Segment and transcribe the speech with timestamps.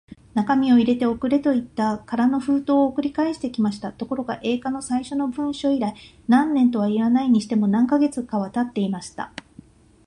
[0.33, 3.93] 中身を入れて送れ、といって空の封筒を送り返してきました。
[3.93, 5.93] ところが、Ａ 課の最初の文書以来、
[6.27, 9.31] 何年とはいわないにしても、何カ月かはたっていました。